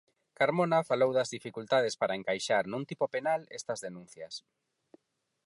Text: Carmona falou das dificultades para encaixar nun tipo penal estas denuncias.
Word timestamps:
Carmona 0.39 0.79
falou 0.91 1.11
das 1.13 1.31
dificultades 1.35 1.95
para 2.01 2.17
encaixar 2.19 2.63
nun 2.67 2.83
tipo 2.89 3.05
penal 3.15 3.41
estas 3.59 3.79
denuncias. 3.85 4.33